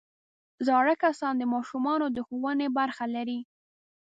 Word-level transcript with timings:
زاړه 0.67 0.93
کسان 1.03 1.33
د 1.37 1.43
ماشومانو 1.53 2.05
د 2.15 2.17
ښوونې 2.27 2.67
برخه 2.77 3.05
لري 3.15 3.39